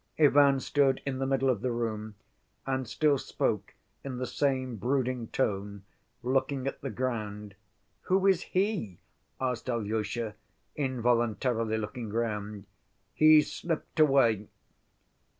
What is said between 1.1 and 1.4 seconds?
the